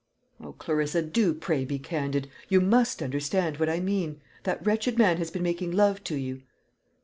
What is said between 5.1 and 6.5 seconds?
has been making love to you?"